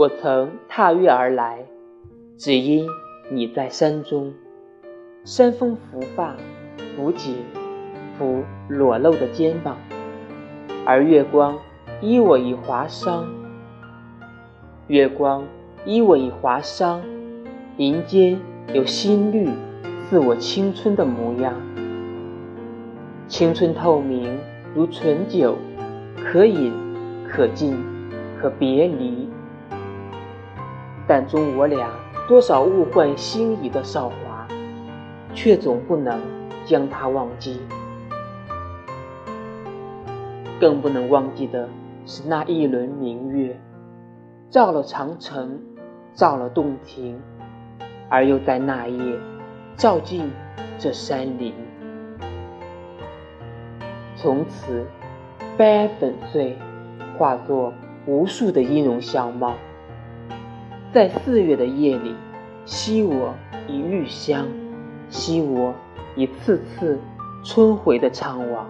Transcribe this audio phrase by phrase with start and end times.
[0.00, 1.66] 我曾踏月而来，
[2.38, 2.86] 只因
[3.30, 4.32] 你在山中。
[5.24, 6.34] 山风拂发，
[6.96, 7.34] 拂颈，
[8.16, 9.76] 拂裸露的肩膀，
[10.86, 11.58] 而月光
[12.00, 13.28] 依我已划伤。
[14.86, 15.44] 月光
[15.84, 17.02] 依我已划伤，
[17.76, 18.40] 林间
[18.72, 19.50] 有新绿，
[20.08, 21.52] 似我青春的模样。
[23.28, 24.38] 青春透明
[24.74, 25.58] 如醇酒，
[26.16, 26.72] 可饮
[27.28, 27.76] 可尽，
[28.40, 29.28] 可别离。
[31.06, 31.90] 但终我俩
[32.28, 34.14] 多少物换星移的韶华。
[35.32, 36.20] 却总不能
[36.64, 37.60] 将它忘记，
[40.60, 41.68] 更不能忘记的
[42.04, 43.56] 是那一轮明月，
[44.50, 45.60] 照了长城，
[46.14, 47.16] 照了洞庭，
[48.08, 49.16] 而又在那夜
[49.76, 50.28] 照进
[50.80, 51.54] 这山林。
[54.16, 54.84] 从此，
[55.56, 56.58] 悲哀粉碎，
[57.16, 57.72] 化作
[58.06, 59.54] 无数的音容笑貌，
[60.92, 62.14] 在四月的夜里，
[62.64, 63.34] 昔我
[63.68, 64.46] 一玉香。
[65.10, 65.74] 惜我
[66.14, 66.98] 一次次
[67.42, 68.64] 春回的怅惘。